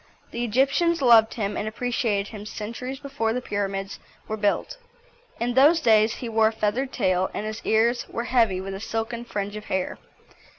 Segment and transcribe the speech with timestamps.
[0.31, 4.79] The Egyptians loved him and appreciated him centuries before the pyramids were built.
[5.39, 8.79] In those days he wore a feathered tail, and his ears were heavy with a
[8.79, 9.99] silken fringe of hair.